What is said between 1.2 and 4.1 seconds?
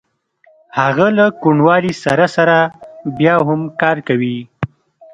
کوڼوالي سره سره بیا هم کار